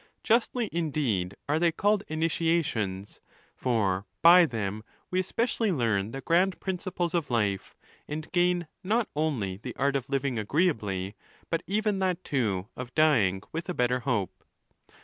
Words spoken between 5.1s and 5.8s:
we especially